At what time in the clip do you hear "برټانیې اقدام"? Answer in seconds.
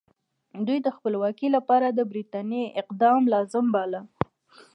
2.11-3.21